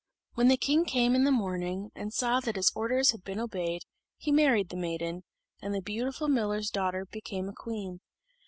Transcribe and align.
When 0.33 0.47
the 0.47 0.57
king 0.57 0.85
came 0.85 1.13
in 1.13 1.25
the 1.25 1.31
morning, 1.31 1.91
and 1.93 2.11
saw 2.11 2.39
that 2.39 2.55
his 2.55 2.71
orders 2.73 3.11
had 3.11 3.23
been 3.23 3.39
obeyed, 3.39 3.83
he 4.17 4.31
married 4.31 4.69
the 4.69 4.75
maiden, 4.75 5.25
and 5.61 5.75
the 5.75 5.79
beautiful 5.79 6.27
miller's 6.27 6.71
daughter 6.71 7.05
became 7.05 7.47
a 7.47 7.53
queen. 7.53 7.99